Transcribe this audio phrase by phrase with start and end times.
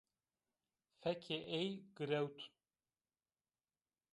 [1.01, 2.39] Fekê ey girewt